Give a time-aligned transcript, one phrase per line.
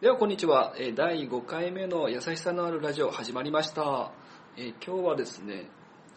[0.00, 4.12] ではこんにちは、えー第5回目の優しさのあるラジオ始まりました、
[4.56, 5.68] えー今日はですね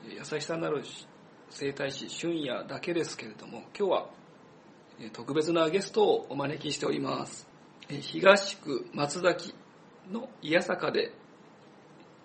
[0.05, 0.83] えー優しさのある
[1.49, 4.05] 生態師俊也だけですけれども今日は
[4.99, 7.47] えー特別なゲストをお招きしております
[7.89, 9.55] えー東区松崎
[10.11, 11.13] のいやさかで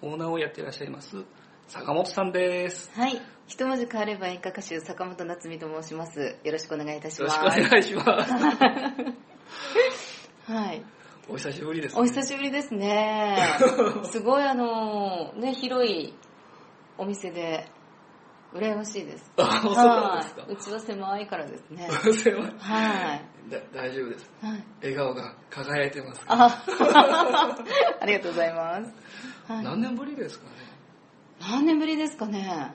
[0.02, 1.24] オーナーをやっていらっしゃいます
[1.68, 3.18] 坂本さんですはい。
[3.48, 6.36] 一文字変われば演歌歌手、坂本夏美と申します。
[6.42, 7.60] よろしくお願いいたしよろます。
[7.60, 8.32] しくお願いします
[10.52, 10.82] はい。
[11.28, 13.36] お久しぶりです、ね、お久しぶりですね。
[14.10, 16.14] すごいあの、ね、広い
[16.98, 17.68] お店で、
[18.52, 19.32] 羨ましいです。
[19.36, 21.88] あそうなんですかはいうちは狭いからですね。
[22.14, 23.50] すいはい。
[23.50, 24.64] だ大丈夫ですはい。
[24.80, 26.64] 笑顔が輝いてますあ、
[28.00, 28.94] ありがとうございます。
[29.52, 30.52] はい、何年ぶりですかね
[31.40, 32.72] 何年ぶりですかね。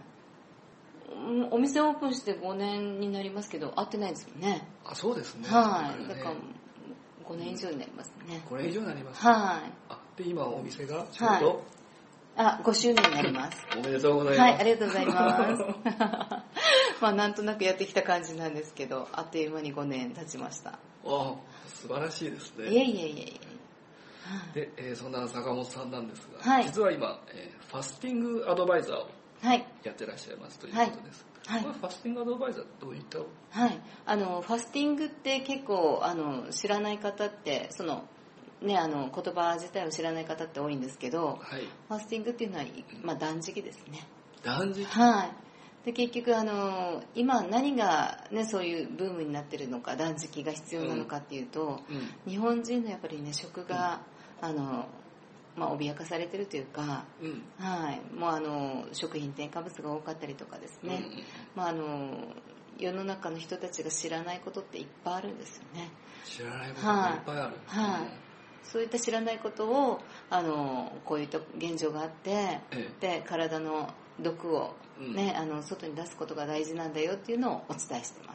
[1.10, 4.68] うんお店オープンして5年になりますけど、会ってないですもんね。
[4.86, 6.08] あそうですねはい。
[6.08, 6.36] だねから、
[7.31, 8.41] 5年以上になりますね。
[8.49, 9.71] これ以上になります、はい。
[9.90, 11.63] あで今お店がちょうど、
[12.35, 13.65] あ、5周年になります。
[13.77, 15.63] おめでとうございます、はい、ありがとうございます。
[17.01, 20.77] まあ、なんとなくやってきた感じなんですけど、あっという間に5年経ちました。
[21.05, 21.35] あ
[21.68, 23.41] 素晴らしいですいえねいえいえい
[24.55, 24.66] え。
[24.68, 29.10] で、えーそんな坂本さんなんですが、はい実は今、えーファスティングアドバイザーを
[29.41, 29.66] はい。
[29.84, 33.20] やってらっしゃいますということです、はいこれファスティングアドバイザーどういった？
[33.60, 33.80] はい。
[34.06, 38.06] あの、ファスティングって結構、あの、知らない方って、その、
[38.62, 41.62] ね、あの、言葉自体を知らない方って多いんですけど、はい。
[41.88, 42.66] ファスティングっていうのは、
[43.04, 44.08] まあ、断食ですね。
[44.44, 44.86] 断食？
[44.86, 45.32] はい。
[45.84, 52.32] で結局あの今何が、ね、そういうブームになってるのか断食が必要なのかっていうと、うん。
[52.32, 54.02] 日本人のやっぱりね食が、
[54.42, 54.86] あの
[55.55, 57.44] まあ、脅かされてるというか、うん。
[57.57, 61.24] はい、もうあの食品添加物が多かったりとかですね、うん
[61.55, 62.18] まあ、あの
[62.80, 65.90] 世の中の人たちが知らないことっていっぱいあるんですよね。
[66.25, 68.07] 知らないことがいっぱいある、はい。
[68.63, 75.16] そういった知らないことをあのこういった現状があってえで体の毒を、うん。
[75.16, 78.33] ねあの外に出すことが大事なんだよっていうのをお伝えしてま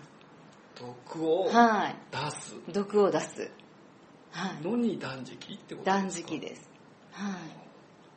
[0.78, 1.96] 毒をすはい。
[2.10, 2.54] 出す。
[2.72, 3.50] 毒を出す。
[4.32, 4.62] はい。
[4.62, 5.90] のに断食ってことですか？
[5.92, 6.60] 断食です。
[6.60, 6.75] はい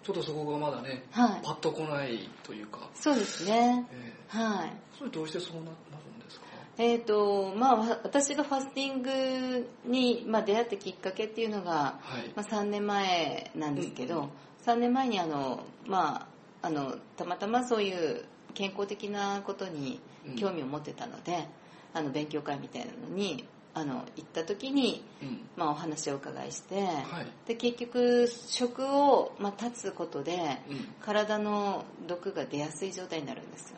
[0.03, 1.41] ちょっとそこがまだねはい。
[1.43, 3.85] パッと来ないというか、そうですね。
[3.91, 4.67] えはい。
[4.67, 5.71] ーそれどうしてそうななる
[6.15, 6.45] んですか？
[6.77, 12.31] えーとまあ、わ私がファスティングに、まあ、出会ったきっかけっていうのが、はい。
[12.35, 14.29] まあ、3年前なんですけど、うんうん。
[14.65, 16.27] 3年前にあの、ま
[16.61, 19.99] あ、あのたまたまそういう健康的なことに
[20.37, 21.47] 興味を持ってたので、
[21.93, 23.45] あの勉強会みたいなのに
[23.79, 25.39] あの行った時に、うん。
[25.55, 27.27] まあ、お話をお伺いして、はい。
[27.47, 30.87] で結局食を、まあ、断つことでうん。
[31.01, 33.77] 体の毒が出やすい状態になるんですよ。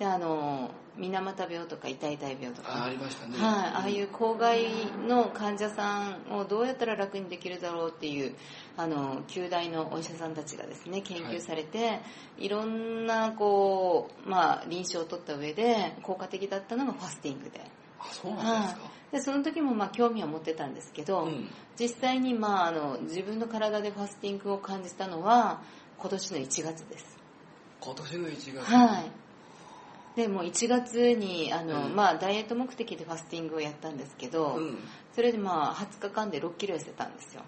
[0.00, 2.84] であの水俣病とか痛い痛い病とか。
[2.84, 3.36] あありましたね。
[3.36, 4.64] はい、ああいう公害
[5.06, 8.34] の患者さんをどうやったら楽にできるだろうっていう
[8.78, 12.00] あの旧大のお医者さんたちがですね研究されて、
[12.38, 17.60] い、ろんなこう、まあ、臨床を取った上で効果的だったのがファスティングで
[18.00, 18.80] あそうなんですか、
[19.12, 21.48] でその時もまあ興味を持ってたんですけど、うん。
[21.78, 25.62] 実際にまああの自分の体でファスティングを感じたのは
[25.98, 27.18] 今年の1月です。
[27.80, 28.58] 今年の1月。
[28.58, 29.10] はい。
[30.16, 31.94] でもう1月にあの、うん。
[31.96, 34.78] まあ、ダイエット目的でファスティングをやったんですけど、うん。
[35.14, 37.42] それでまあ20日間で6キロ痩せたんですよ。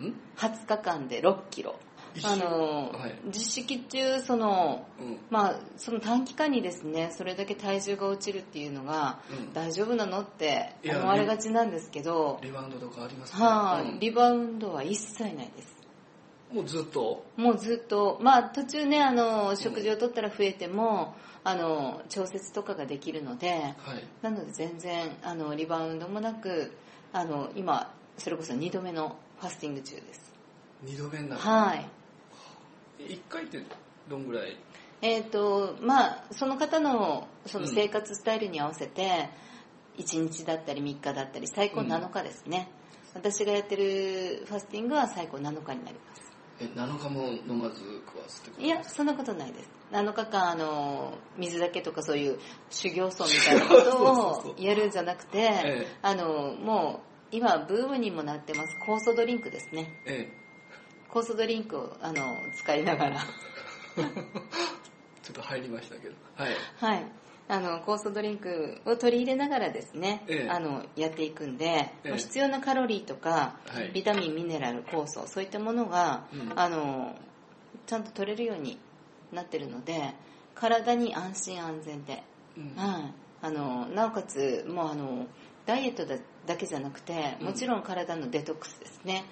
[0.00, 1.76] ん？20日間で6キロ
[2.24, 3.18] あの、はい。
[3.30, 5.18] 実績中そのうん。
[5.30, 9.52] まあその短期間にですねそれだけ体重が落ちるっていうのがうん。
[9.52, 13.44] 大丈夫なのって思われがちなんですけどリバウンドとかありますか？
[13.44, 13.98] はい、うん。
[14.00, 15.74] リバウンドは一切ないです。
[16.52, 17.24] もうずっと？
[17.36, 18.18] もうずっと。
[18.20, 21.14] まあ途中ねあの食事をとったら増えても、
[21.44, 24.04] あの調節とかができるのではい。
[24.20, 26.72] なので全然あのリバウンドもなく
[27.12, 30.32] あの今それこそ2度目のファスティング中です。
[30.84, 31.40] 2度目になる。
[31.40, 31.88] はい
[33.08, 33.60] 1回って
[34.08, 34.56] どんぐらい？
[35.02, 39.28] えっ、とまあその方のその生活スタイルに合わせて
[39.98, 42.70] 1日だったり3日だったり最高7日ですね、
[43.14, 46.22] 私がやってるファスティングは最高7日になります。
[46.60, 48.62] え7日も飲まず食わずってこと？
[48.62, 49.70] いやそんなことないです。
[49.90, 52.38] 7日間あの水だけとかそういう
[52.70, 55.86] 修行僧みたいなことをやるんじゃなくてええ。
[56.02, 57.00] あのも
[57.32, 60.00] う今ブームにもなってます酵素ドリンクですね。
[60.06, 60.30] え
[61.12, 63.20] 酵素ドリンクをあの使いながら。
[63.98, 64.02] え
[65.22, 66.14] ちょっと入りましたけど。
[66.36, 66.54] はい。
[66.78, 67.06] はい。
[67.48, 70.48] あの酵素ドリンクを取り入れながらですね、ええ。
[70.48, 72.16] あのやっていくんで、ええ。
[72.16, 73.90] 必要なカロリーとか、はい。
[73.92, 76.52] ビタミンミネラル酵素そういったものが、うん。
[76.58, 77.14] あの
[77.86, 78.78] ちゃんと取れるように
[79.32, 80.14] なってるので
[80.54, 82.22] 体に安心安全で、
[82.56, 82.74] うん。
[82.74, 85.26] はい、あのなおかつもうあの
[85.66, 86.16] ダイエットだ
[86.46, 89.24] だけじゃなくてもちろん体のデトックスですね、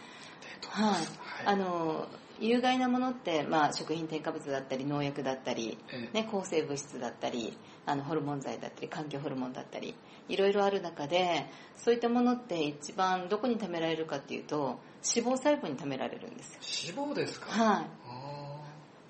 [0.69, 1.02] はい、はい。
[1.47, 2.08] あの
[2.38, 6.23] 有害なものって、まあ、食品添加物だったり農薬だったり、ええ。
[6.23, 9.94] ね、抗生物質だったりあのホルモン剤だったり環境ホルモンだったり
[10.29, 14.79] いろいろある中でそういったものって一番どこに貯められるかっていうと
[15.14, 16.94] 脂肪細胞に貯められるんですよ。
[16.96, 17.50] 脂肪ですか？
[17.50, 17.85] はい。
[18.08, 18.61] あ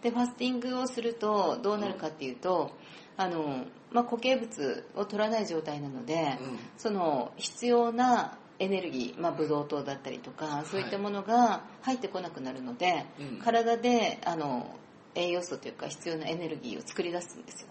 [0.03, 2.73] でファスティングをするとどうなるかっていうと、
[3.17, 6.59] あのまあ、固形物を取らない状態なので、ーうん。
[6.79, 13.39] その必要なエネルギー、まあ、ブドウ糖だったりとかそういったものが入ってこなくなるので、うん。
[13.39, 14.77] 体であの
[15.15, 17.69] 栄養素というか必要なエネルギーを作り出すんですよ。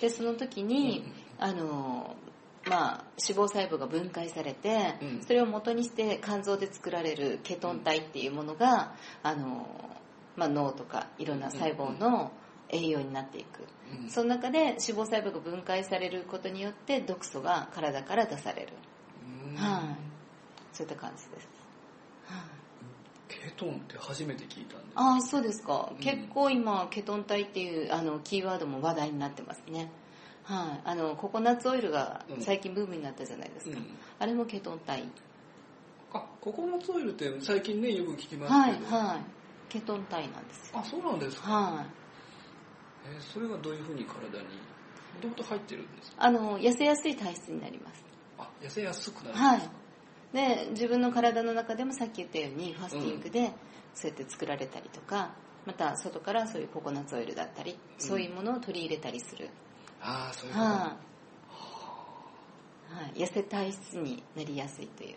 [0.00, 1.04] でその時に、
[1.38, 2.16] あの
[2.66, 5.22] まあ、脂肪細胞が分解されて、うん。
[5.22, 9.66] それを元にして肝臓で作られるケトン体っていうものが、あの
[10.34, 12.32] まあ、脳とかいろんな細胞の
[12.70, 13.66] 栄養になっていく、
[14.02, 14.08] うん。
[14.08, 18.90] その中で脂肪細胞が分解されることによって毒素が体から出される、うん
[19.56, 19.96] はい。
[20.72, 21.48] そういった感じです、
[22.26, 22.42] はい。
[23.28, 24.92] ケトンって初めて聞いたんです。
[24.94, 25.98] ああそうですか、うん。
[25.98, 29.90] 結構今ケトン体っていうあのキーワードも話題になってますね。
[30.44, 32.42] はい、あのココナッツオイルがうん。
[32.42, 33.86] 最近ブームになったじゃないですか、うん。
[34.18, 35.04] あれもケトン体
[36.12, 39.20] あココナッツオイルって最近ねよく聞きますはいけど、はい
[39.68, 40.72] ケトン体なんです。
[40.72, 41.86] よあそうなんですか、はい。
[43.14, 44.44] えーそれはどういうふうに体に
[45.14, 46.16] もともと入ってるんですか？
[46.24, 48.02] あの痩せやすい体質になります
[48.40, 49.70] あ痩せやすくなるんはい。
[50.32, 53.52] で自分の体の中でもさっき言ったようにファスティングで
[53.94, 55.30] そうやって作られたりとか
[55.66, 59.50] また外からそういうココナッツオイルだったりそういうものを取り入れたりする、
[60.00, 60.96] ああそういうこと、は
[63.00, 65.16] い、はい、痩せ体質になりやすいという。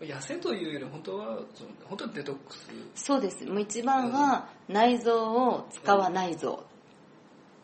[0.00, 2.68] 痩せというより本当はその本当はデトックス。
[2.96, 3.46] そうです。
[3.46, 6.64] もう一番は内臓を使わないぞ、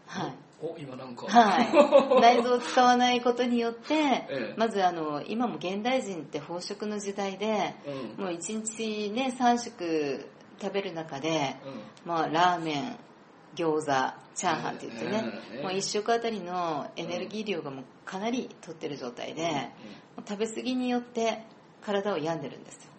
[0.06, 1.68] はいお今なんか、はい、
[2.20, 4.54] 内臓を使わないことによって、ええ。
[4.56, 7.74] まずあの今も現代人って飽食の時代で
[8.16, 8.24] うん。
[8.24, 10.26] もう一日ね3食
[10.60, 11.56] 食べる中で、
[12.04, 12.10] うん。
[12.10, 12.96] まあ、ラーメン
[13.54, 19.42] 餃子チャーハンって言ってね、ええもう1食あたりのエネルギー量がもうかなり取ってる状態で、
[20.16, 21.44] もう食べ過ぎによって
[21.82, 22.90] 体を病んでるんですよ。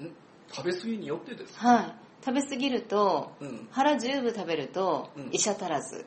[0.00, 0.06] うん？
[0.06, 0.14] ん
[0.50, 1.68] 食べ過ぎによってですか？
[1.68, 1.94] はい。
[2.24, 3.68] 食べ過ぎるとうん。
[3.70, 5.28] 腹10分食べるとうん。
[5.32, 6.04] 医者足らず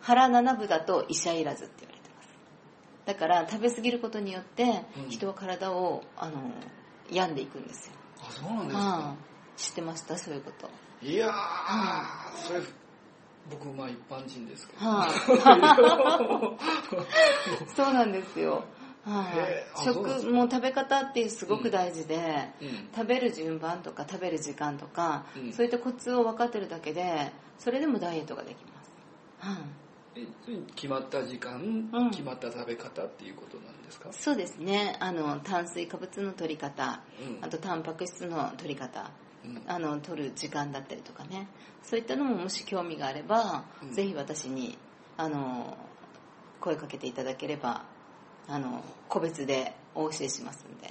[0.00, 2.28] 腹7分だと医者いらずって言われてます。
[3.06, 5.10] だから食べ過ぎることによってうん。
[5.10, 6.34] 人は体をあの
[7.10, 9.16] 病んでいくんですよ、あそうなんですか、はい
[9.60, 10.16] 知ってました？
[10.16, 10.70] そういうこと。
[11.02, 11.32] いやー、
[12.46, 12.60] それ
[13.50, 15.10] 僕まあ一般人ですけど、はい、
[17.74, 18.64] そうなんですよ。
[19.04, 19.34] はい。
[19.84, 20.00] 食
[20.30, 22.88] もう食べ方っていうすごく大事で、うん。
[22.94, 25.52] 食べる順番とか食べる時間とか、うん。
[25.52, 28.92] そういったコツを分かってるだけでそれでもダイエットができます。
[29.40, 29.68] はいえそれに
[30.74, 32.10] 決まった時間、うん。
[32.10, 34.96] 決まった食べ方っていうことなんですか、そうですね。
[35.00, 37.02] あの炭水化物の取り方。
[37.20, 37.44] うん。
[37.44, 39.10] あとタンパク質の取り方。
[39.44, 39.62] うん。
[39.66, 41.48] あの取る時間だったりとかね。
[41.82, 43.92] そういったのももし興味があれば、うん。
[43.92, 44.76] ぜひ私に
[45.16, 45.76] あの
[46.60, 47.84] 声かけていただければ
[48.48, 50.88] あの個別でお教えしますんで、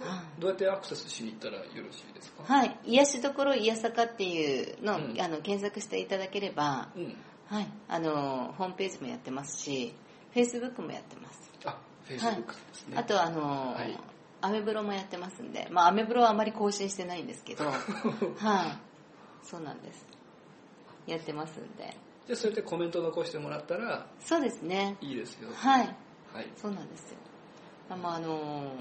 [0.00, 0.40] はい。
[0.40, 2.42] どうやってアクセスしに行ったらよろしいですか？
[2.44, 5.20] はい、癒しどころ癒さかっていうのを、うん。
[5.20, 7.16] あの検索していただければ、うん
[7.48, 9.94] はい、あのホームページもやってますし
[10.32, 11.50] フェイスブックもやってます。
[11.64, 13.98] あフェイスブックですね、あとあの、はい。
[14.40, 15.66] アメブロもやってますんで。
[15.70, 17.64] まあアメブロはあまり更新してないんですけど。
[17.66, 17.76] はい。
[19.42, 20.06] そうなんです。
[21.06, 21.96] やってますんで。
[22.26, 24.96] じゃあそれでコメント残してもらったらそうですね。
[25.00, 25.48] いいですよ。
[25.54, 25.96] はい。
[26.32, 26.46] はい。
[26.56, 27.16] そうなんですよ。
[27.90, 28.72] あまああの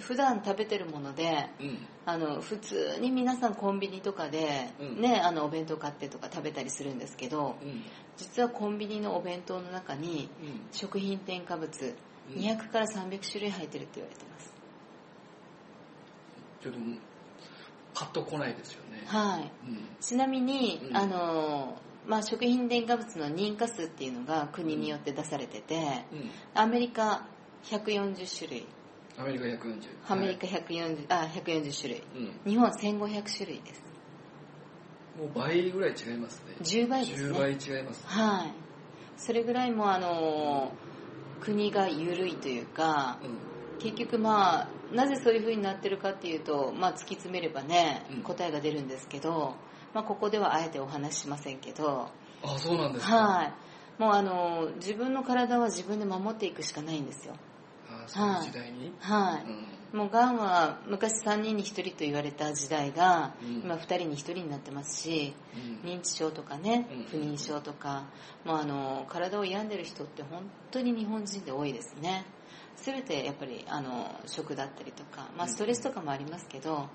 [0.00, 1.78] 普段食べてるものでうん。
[2.06, 5.00] あの普通に皆さんコンビニとかで、うん。
[5.00, 7.82] ね、あのお弁当買ってとか食べたりするんですけどうん。
[8.16, 10.60] 実はコンビニのお弁当の中にうん。
[10.72, 11.96] 食品添加物
[12.34, 12.42] うん。
[12.42, 14.52] 200から300種類入ってるって言われてます。
[16.62, 16.78] ちょっと
[17.94, 19.04] パッと来ないですよね。
[19.06, 19.52] はい。
[19.68, 19.78] うん。
[20.00, 20.96] ちなみに、うん。
[20.96, 26.30] あのまあ、食品添加物の認可数っていうのが国によって出されててうん。
[26.54, 27.26] アメリカ
[27.64, 28.66] 140種類
[29.16, 32.02] アメリカ140アメリカ140、あ140種類。
[32.46, 33.82] 日本1500種類です。
[35.16, 36.56] もう倍ぐらい違いますね。
[36.60, 37.30] 10倍ですね。
[37.30, 38.52] 10倍違いますはい。
[39.16, 40.72] それぐらいもうあの
[41.40, 43.78] 国が緩いというかうん。
[43.78, 48.22] 結局まあなぜそういう風になってるかっていうと、まあ、突き詰めればねうん。
[48.22, 49.54] 答えが出るんですけど、
[49.92, 52.08] まあ、ここではあえてお話ししませんけど。
[52.42, 53.16] あそうなんですか。
[53.16, 53.52] はい。
[53.98, 57.34] もうあの自分の体は自分で守っていくしかないんですよ
[58.04, 58.92] あそういう時代に。
[59.00, 59.44] はい、
[59.92, 59.98] うん。
[59.98, 63.60] もうがんは昔3人に1人と言われた時代が、うん。
[63.62, 65.34] 今2人に1人になってますし
[65.82, 65.90] うん。
[65.90, 67.20] 認知症とかねうん。
[67.20, 68.04] 不妊症とか、
[68.44, 72.24] もうあの体を病んでる人って本当に日本人で多いですね。
[72.76, 76.88] 全てやっぱりあの食だったりとか、まあ、ストレスとかもありますけど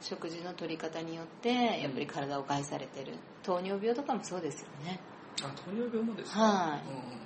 [0.00, 3.14] 食事の取り方によってやっぱり体を害されてる。
[3.42, 4.98] 糖尿病とかもそうですよね
[5.42, 6.40] あ糖尿病もですか？
[6.40, 6.80] は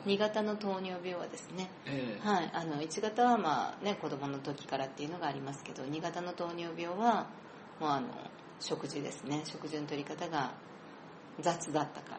[0.07, 2.29] い、2型の糖尿病はですね、ええ。
[2.29, 7.27] はい、あの1型はまあ、ね、子供の時からっていうのがありますけど2型の糖尿病は
[7.81, 8.09] もうあの
[8.61, 9.43] 食事ですね。
[9.45, 10.53] 食事の取り方が
[11.41, 12.19] 雑だったか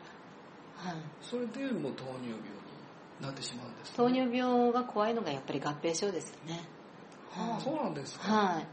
[0.86, 2.41] ら、はい、それでもう糖尿病に
[3.22, 6.62] なってしまうんです、ね、糖尿病が怖いのがやっぱり合併症ですよね。
[7.36, 8.31] ああそうなんですか？
[8.31, 8.67] はい。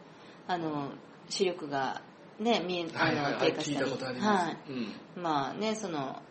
[0.49, 0.90] あの
[1.28, 2.02] 視力が
[2.38, 4.20] ね見えあの、はいはいはい低下したり。
[4.20, 4.73] はい。
[5.16, 5.23] うん。
[5.23, 6.23] まあねその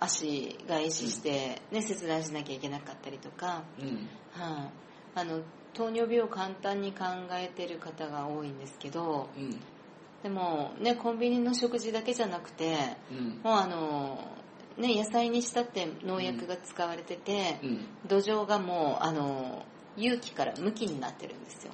[0.00, 4.08] 足が壊死して、ね、切断しなきゃいけなかったりとか、うん。
[4.32, 4.70] はい、
[5.14, 5.42] あの
[5.74, 9.60] 糖尿病を簡単に考えてる方が多いんですけどうん。
[10.22, 12.76] でも、ね、コンビニの食事だけじゃなくて
[13.10, 13.40] うん。
[13.42, 14.18] もうあの、
[14.76, 17.86] ね、野菜にしたって農薬が使われてて、うん。
[18.06, 19.64] 土壌がもうあの
[19.96, 21.72] 有機から無機になってるんですよ。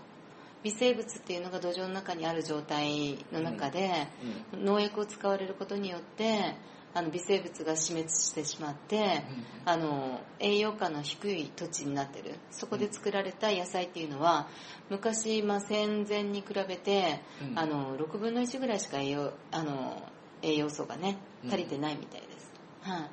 [0.63, 4.09] 微生物っていうのが土壌の中にある状態の中で、
[4.55, 6.57] 農薬を使われることによって
[6.95, 9.25] あの微生物が死滅してしまって、
[9.65, 12.37] あの栄養価の低い土地になってる。
[12.51, 14.47] そこで作られた野菜っていうのは
[14.91, 17.21] 昔、まあ、戦前に比べて、
[17.51, 17.59] うん。
[17.59, 20.03] あの6分の1ぐらいしか栄養あの
[20.43, 21.51] 栄養素がねうん。
[21.51, 23.09] 足りてないみたいです、は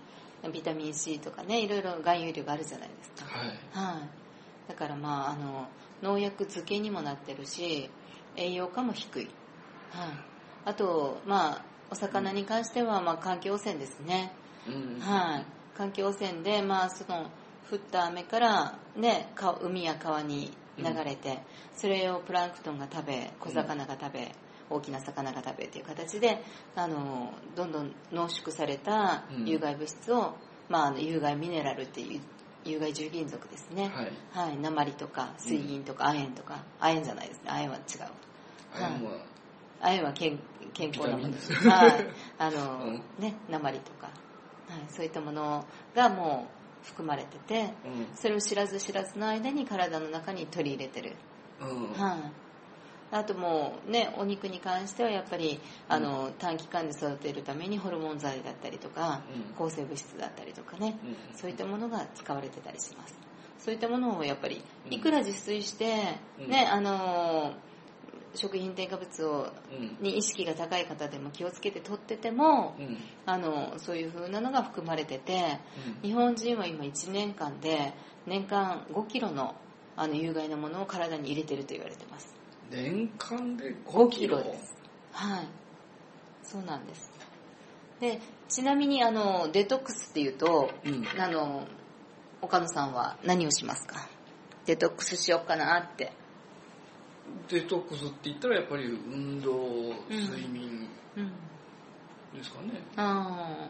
[0.47, 3.47] い、ビタミン C とかねいろいろ含有量があるじゃないですか、はい。
[3.47, 4.09] はい、
[4.69, 5.67] だからまああの
[6.01, 7.89] 農薬漬けにもなってるし
[8.35, 9.29] 栄養価も低い、
[9.89, 10.09] はい、
[10.65, 14.31] あとまあお魚に関しては、まあ、環境汚染ですね、
[14.65, 14.99] うん。
[15.01, 15.45] はい、
[15.77, 17.29] 環境汚染で、まあ、その
[17.69, 21.39] 降った雨から、ね、川海や川に流れて、
[21.75, 24.31] それをプランクトンが食べ小魚が食べ、
[24.69, 26.41] 大きな魚が食べという形で
[26.75, 29.45] あのどんどん濃縮されたうん。
[29.45, 30.37] 有害物質を、
[30.69, 32.21] まあ、あの有害ミネラルっていう
[32.63, 34.47] 有害重金属ですね、はい。
[34.47, 37.49] はい、鉛とか水銀とか亜鉛とか、亜鉛じゃないですね。
[37.49, 38.13] 亜鉛は違う。
[38.73, 39.09] あれも
[39.81, 40.39] 亜鉛は健
[40.73, 41.31] 健康なもの。
[41.31, 42.07] で すはい。
[42.37, 43.01] あの、うん。
[43.19, 44.13] ね鉛とか、はい、
[44.89, 46.47] そういったものがも
[46.83, 48.07] う含まれててうん。
[48.15, 51.15] それを知らず知らずの間に体の中に取り入れてる、
[51.59, 51.93] うん。
[51.93, 52.19] はい。
[53.13, 55.59] あともうねお肉に関してはやっぱり
[55.89, 59.53] あの、短期間で育てるためにホルモン剤だったりとか、うん。
[59.55, 61.37] 抗生物質だったりとかね、うん。
[61.37, 63.15] そういったものが使われてたりします。
[63.59, 64.93] そういったものをやっぱりうん。
[64.93, 66.49] いくら自炊して、うん。
[66.49, 67.53] ねあの
[68.33, 69.97] 食品添加物をうん。
[70.01, 72.97] に意識が高い方でも気をつけて取っててもうん。
[73.25, 75.59] あのそういう風なのが含まれてて
[76.01, 77.93] 日本人は今1年間で
[78.25, 79.55] 年間5キロの
[79.95, 82.33] あの有害なものを体に入れてると言われてます。
[82.71, 84.41] 年間で5 5キロ？
[84.41, 84.73] です。
[85.11, 85.47] はい。
[86.43, 87.11] そうなんです。
[87.99, 91.05] でちなみにあのデトックスっていうとうん。
[91.19, 91.67] あの
[92.41, 94.07] 岡野さんは何をしますか？
[94.65, 96.13] デトックスしようかなって
[97.49, 100.87] デトックスって言ったらやっぱり運動睡眠
[101.17, 101.31] うん。
[102.37, 103.67] ですかね、あ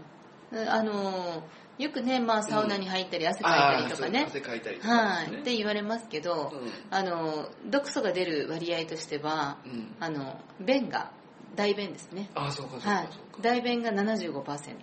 [0.51, 0.71] ー。
[0.71, 1.43] あの
[1.79, 4.25] よくね、まあ、サウナに入ったり汗かいたりとかね。
[4.27, 6.71] 汗かいたりとかはい、って言われますけど、うん。
[6.91, 9.95] あの毒素が出る割合としてはうん。
[9.99, 11.11] あの便が
[11.55, 12.29] 大便ですね。
[12.35, 13.07] ああそうかそうか
[13.41, 14.75] 大便が75%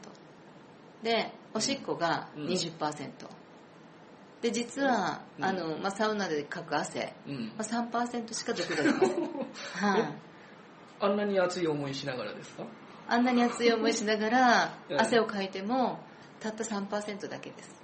[1.03, 2.47] でおしっこがうん。
[2.49, 3.13] 20%、
[4.41, 5.45] で実は、うん。
[5.45, 7.53] あのまあ、サウナでかく汗、うん。
[7.57, 9.11] まあ、3%しか毒が出ません、
[9.75, 10.15] はい、
[11.01, 12.65] あんなに熱い思いしながらですか？
[13.09, 15.99] あんなに熱い思いしながらうん 汗をかいても
[16.41, 17.79] たった3%だけです。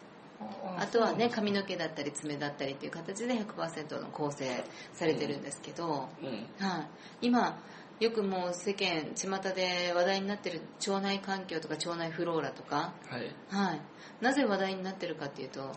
[0.77, 6.67] あとはね髪の毛だったり爪だったりっていう形で100%の構成されてるんですけど、うん。
[6.67, 6.89] はい、
[7.23, 7.59] 今
[8.01, 13.35] よくもう世間巷で話題になってる腸内環境とか腸内フローラとか、はい。
[13.49, 13.81] はい、
[14.21, 15.73] なぜ話題になってるかっていうと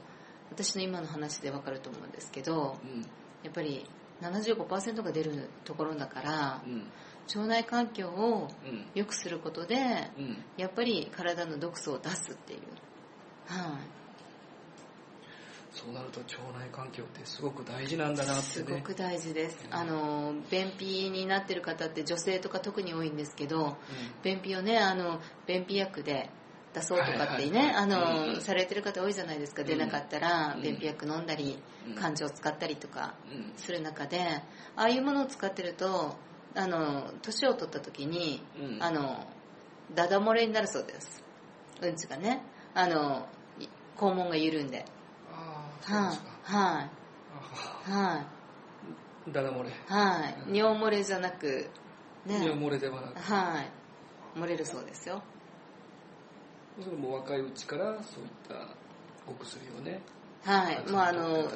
[0.50, 3.02] 私の今の話でわかると思うんですけどうん。
[3.44, 3.86] やっぱり
[4.22, 6.88] 75%が出るところだからうん。
[7.28, 8.86] 腸内環境をうん。
[8.96, 10.44] 良くすることでうん。
[10.58, 12.60] やっぱり体の毒素を出すっていう、
[13.48, 13.98] はい、
[15.74, 18.42] そうなると腸内環境ってすごく大事なんだなってね。
[18.42, 19.68] すごく大事です。
[19.70, 23.78] あの便秘になってる方って女性とか特に多いんですけど
[24.24, 26.32] 便秘をねあの便秘薬で
[26.78, 27.90] 出そうとかってね、はいあうん
[28.36, 29.68] のされてる方多いじゃないですか、うん。
[29.68, 30.62] 出なかったらうん。
[30.62, 31.58] 便秘薬飲んだり、
[31.88, 31.96] うん。
[31.96, 33.54] 患者を使ったりとかうん。
[33.58, 34.20] する中で
[34.76, 36.16] ああいうものを使ってると
[36.56, 38.84] あの年を取った時にうん。
[38.84, 39.26] あの
[39.96, 41.24] ダダ漏れになるそうです。
[41.82, 42.44] うんちがね。
[42.74, 43.28] あの
[43.60, 43.68] い
[43.98, 44.86] 肛門が緩んで。
[45.32, 46.30] ああそうはいですか。
[46.44, 46.90] はい。
[47.88, 49.32] あはい。
[49.32, 49.72] ダダ漏れ。
[49.88, 50.58] はい。
[50.58, 51.70] 尿漏れじゃなく
[52.26, 52.44] ね。
[52.44, 53.20] 尿漏れではなく。
[53.20, 53.72] はい。
[54.40, 55.22] 漏れるそうですよ
[56.84, 58.56] それも若いうちからそういった
[59.28, 60.02] お薬をね
[60.44, 60.92] はい。
[60.92, 61.50] もうあ取の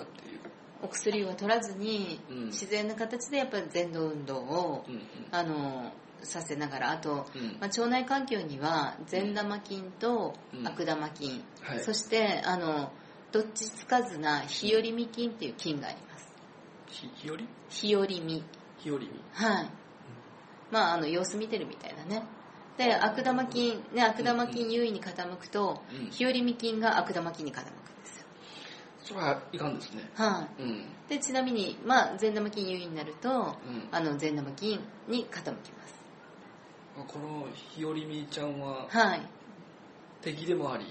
[0.83, 2.45] お薬を取らずに、うん。
[2.47, 5.01] 自然な形でやっぱり前動運動を、うんうん。
[5.31, 7.57] あのさせながらあと、うん。
[7.59, 10.67] まあ、腸内環境には善玉菌とうん。
[10.67, 11.79] 悪玉菌、はい。
[11.79, 12.91] そしてあの
[13.31, 16.35] どっちつかずな日和見菌っていう菌があります。
[16.87, 17.37] ひ日和？
[17.69, 18.43] 日和見。
[18.79, 19.09] 日和見。
[19.33, 19.69] はい。
[20.71, 22.23] まああの様子見てるみたいなね
[22.77, 26.09] で悪玉菌ね悪玉菌優位に傾くと、うん。
[26.09, 27.71] 日和見菌が悪玉菌に傾くんで
[28.05, 28.25] すよ。
[29.03, 30.09] それはいかんですね。
[30.15, 30.63] はい。
[30.63, 30.85] うん。
[31.09, 33.87] でちなみに、まあ、善玉菌優位になると、うん。
[33.91, 36.01] あの善玉菌に傾きます。
[37.07, 39.21] この日和見ちゃんははい。
[40.21, 40.85] 敵でもあり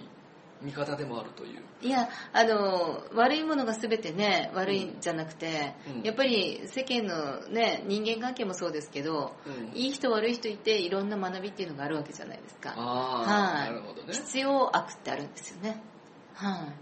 [0.63, 1.61] 味方でもあるという。
[1.83, 6.03] いやあの悪いものが全てね悪いんじゃなくて、うん。
[6.03, 9.79] やっぱり世間のね人間関係もそうですけど、うん。
[9.79, 12.75] いい人悪い人いていろんな学びっていうのがあるわけじゃないですか。
[12.77, 13.71] ああ、はい。
[13.71, 14.13] なるほどね。
[14.13, 15.83] 必要悪ってあるんですよね。
[16.35, 16.73] はい。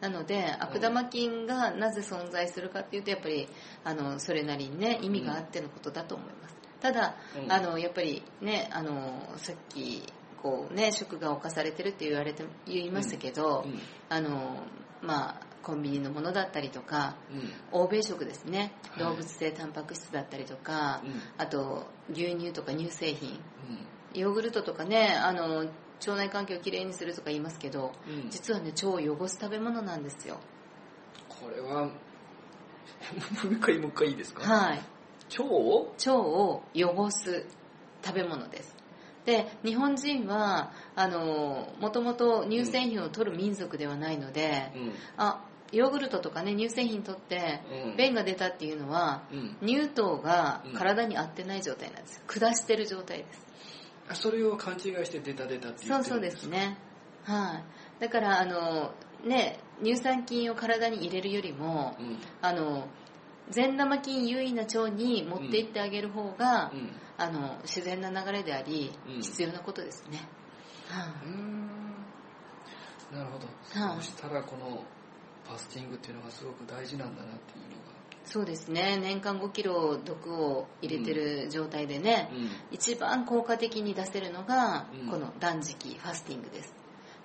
[0.00, 3.48] なので悪玉菌がなぜ存在するかっていうとやっぱり
[3.84, 6.54] あのそれなりにね意味があってのことだと思います。
[6.80, 7.50] ただ、うん。
[7.50, 10.02] あのやっぱりねあのさっき
[10.44, 13.78] こうね食が侵されてるって言われて言いましたけど、うん
[14.10, 14.58] あの
[15.02, 17.80] まあコンビニのものだったりとかうん。
[17.80, 18.74] 欧米食ですね。
[18.90, 19.04] はい。
[19.04, 21.12] 動物性タンパク質だったりとか、うん。
[21.38, 23.30] あと牛乳とか乳製品。
[23.30, 23.38] うん。
[24.20, 25.56] ヨーグルトとかねあの
[26.00, 28.30] 腸内環境をきれいにするとか言いますけどうん。
[28.30, 30.38] 実はね腸を汚す食べ物なんですよ。
[31.30, 31.90] これは も
[33.50, 34.42] う一回もう一回いいですか？
[34.42, 34.82] はい。
[35.38, 35.86] 腸を？
[35.96, 37.46] 腸を汚す
[38.04, 38.73] 食べ物です
[39.24, 44.92] で日本人はあのもともと乳製品を取る民族ではないので、うん。
[45.16, 47.96] あヨーグルトとかね乳製品取ってうん。
[47.96, 49.56] 便が出たっていうのはうん。
[49.66, 52.16] 乳糖が体に合ってない状態なんです。
[52.16, 53.46] よ下してる状態です。
[54.10, 56.76] あそれを勘違いして出た出たって言ってそうそうですね。
[57.24, 57.62] は
[57.98, 58.02] い。
[58.02, 58.92] だからあの
[59.24, 62.18] ね乳酸菌を体に入れるよりもうん。
[62.42, 62.86] あの
[63.50, 66.90] 善玉菌優位な腸に持っていってあげる方が、うん。
[67.16, 69.22] あの自然な流れであり、うん。
[69.22, 70.26] 必要なことですね、
[70.88, 71.68] はい、うーん。
[73.12, 73.46] なるほど、
[73.80, 74.82] はいそうしたらこの
[75.44, 77.74] ファスティングっていうのがすごく大事なんだなっていうの
[78.24, 78.98] そうですね。
[79.00, 82.30] 年間5キロ毒を入れてる状態でね、
[82.72, 85.10] 一番効果的に出せるのが、うん。
[85.10, 86.74] この断食ファスティングです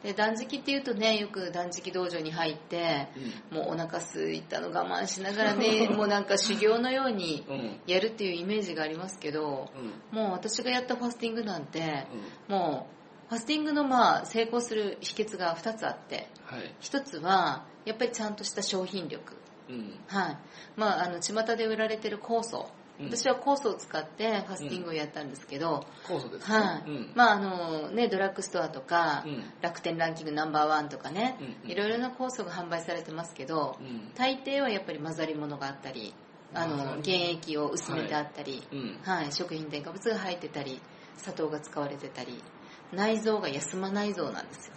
[0.03, 3.07] で断食っていうとねよく断食道場に入って
[3.51, 7.55] もうお腹すいたの我慢しながらね もうなんか修行のようにうん。
[7.55, 9.69] うんやるっていうイメージがありますけど
[10.11, 10.17] うん。
[10.17, 12.07] もう私がやったファスティングなんて
[12.49, 12.55] うん。
[12.55, 12.87] も
[13.27, 16.75] うファスティングのまあ成功する秘訣が2つあってはい。
[16.81, 19.37] 1つはやっぱりちゃんとした商品力。
[19.69, 19.99] うん。
[20.07, 20.37] はい。
[20.75, 22.69] まああの巷で売られてる酵素。
[22.73, 27.11] うん私は酵素を使ってファスティングをやったんですけど、酵素ですねはい、うん。
[27.15, 29.43] まああのねドラッグストアとか、うん。
[29.61, 34.11] 楽天ランキングナンバーワンとかね、うんいろいろな酵素が販売されてますけど、うん。
[34.15, 36.13] 大抵はやっぱり混ざり物があったり
[36.53, 38.99] あの原液を薄めてあったり、うん。
[39.03, 40.81] はい食品添加物が入ってたり
[41.17, 42.43] 砂糖が使われてたり
[42.91, 44.73] 内臓が休まない臓なんですよ。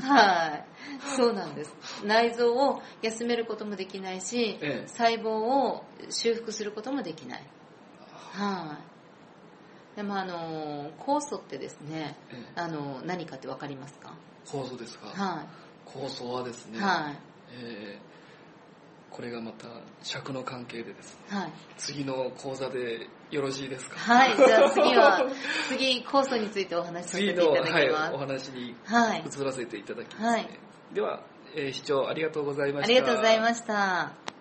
[0.00, 0.71] はい
[1.16, 1.74] そうなんです。
[2.04, 4.88] 内臓を休めることもできないし、ええ。
[4.88, 7.42] 細胞を修復することもできない。
[8.32, 8.78] は
[9.94, 9.96] い。
[9.96, 12.60] でもあの酵素ってですねええ。
[12.60, 14.14] あの何かって分かりますか？
[14.46, 15.08] 酵素ですか？
[15.08, 15.46] は
[15.86, 17.18] 酵素はですね、いはい。
[17.52, 18.12] えー
[19.12, 19.66] これがまた
[20.02, 21.52] 尺の関係でですねはい。
[21.76, 23.98] 次の講座でよろしいですか？
[23.98, 24.34] はい。
[24.34, 25.26] じゃあ次は
[25.68, 30.28] 次酵素についてお話しさせて次の、いただはい、おきます話にはい、移らせていただきます、ね。
[30.28, 30.48] はい
[30.94, 31.20] では、
[31.54, 32.84] えー視聴ありがとうございました。
[32.84, 34.31] ありがとうございました。